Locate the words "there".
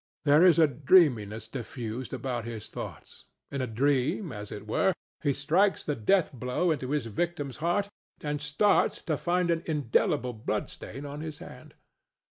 0.25-0.41